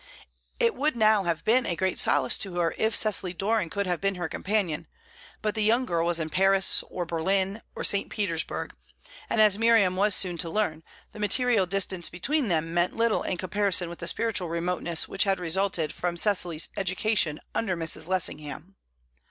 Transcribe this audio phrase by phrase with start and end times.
[0.59, 4.01] It would now have been a great solace to her if Cecily Doran could have
[4.01, 4.87] been her companion;
[5.43, 8.09] but the young girl was in Paris, or Berlin, or St.
[8.09, 8.73] Petersburg,
[9.29, 13.37] and, as Miriam was soon to learn, the material distance between them meant little in
[13.37, 18.07] comparison with the spiritual remoteness which resulted from Cecily's education under Mrs.
[18.07, 18.77] Lessingham.